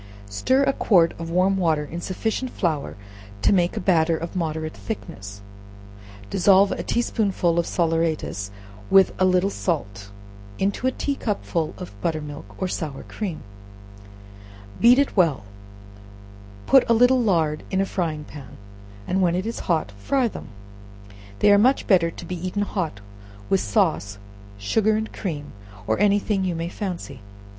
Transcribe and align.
Stir 0.31 0.63
a 0.63 0.73
quart 0.73 1.13
of 1.19 1.29
warm 1.29 1.57
water 1.57 1.85
in 1.85 2.01
sufficient 2.01 2.49
flour 2.49 2.97
to 3.43 3.53
make 3.53 3.77
a 3.77 3.79
batter 3.79 4.17
of 4.17 4.35
moderate 4.35 4.73
thickness; 4.75 5.41
dissolve 6.31 6.71
a 6.71 6.81
tea 6.81 7.03
spoonful 7.03 7.59
of 7.59 7.67
salaeratus, 7.67 8.49
with 8.89 9.13
a 9.21 9.25
little 9.25 9.51
salt, 9.51 10.09
into 10.57 10.87
a 10.87 10.91
tea 10.91 11.13
cupful 11.15 11.75
of 11.77 11.93
butter 12.01 12.19
milk, 12.19 12.55
or 12.59 12.67
sour 12.67 13.03
cream; 13.03 13.43
beat 14.79 14.97
it 14.97 15.15
well; 15.15 15.43
put 16.65 16.83
a 16.89 16.93
little 16.95 17.21
lard 17.21 17.61
in 17.69 17.79
a 17.79 17.85
frying 17.85 18.23
pan, 18.23 18.57
and 19.07 19.21
when 19.21 19.35
it 19.35 19.45
is 19.45 19.59
hot, 19.69 19.91
fry 19.99 20.27
them. 20.27 20.47
They 21.37 21.51
are 21.51 21.59
much 21.59 21.85
better 21.85 22.09
to 22.09 22.25
be 22.25 22.43
eaten 22.47 22.63
hot, 22.63 23.01
with 23.51 23.59
sauce, 23.59 24.17
sugar 24.57 24.95
and 24.95 25.13
cream, 25.13 25.53
or 25.85 25.99
any 25.99 26.17
thing 26.17 26.43
you 26.43 26.55
may 26.55 26.69
fancy. 26.69 27.21